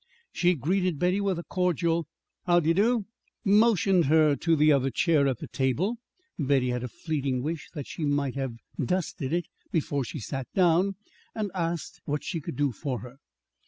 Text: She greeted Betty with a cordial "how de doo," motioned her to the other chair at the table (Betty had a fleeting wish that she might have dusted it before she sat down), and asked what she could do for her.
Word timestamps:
She 0.31 0.55
greeted 0.55 0.97
Betty 0.97 1.21
with 1.21 1.37
a 1.37 1.43
cordial 1.43 2.07
"how 2.47 2.59
de 2.59 2.73
doo," 2.73 3.05
motioned 3.45 4.05
her 4.05 4.35
to 4.35 4.55
the 4.55 4.71
other 4.71 4.89
chair 4.89 5.27
at 5.27 5.37
the 5.37 5.47
table 5.47 5.99
(Betty 6.39 6.69
had 6.71 6.83
a 6.83 6.87
fleeting 6.87 7.43
wish 7.43 7.69
that 7.75 7.85
she 7.85 8.03
might 8.03 8.33
have 8.33 8.55
dusted 8.83 9.31
it 9.31 9.45
before 9.71 10.03
she 10.03 10.17
sat 10.19 10.47
down), 10.55 10.95
and 11.35 11.51
asked 11.53 12.01
what 12.05 12.23
she 12.23 12.41
could 12.41 12.55
do 12.55 12.71
for 12.71 13.01
her. 13.01 13.17